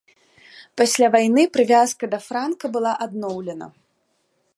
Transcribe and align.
Пасля 0.81 1.07
вайны 1.15 1.43
прывязка 1.57 2.09
да 2.13 2.19
франка 2.29 2.65
была 2.79 2.91
адноўлена. 3.07 3.67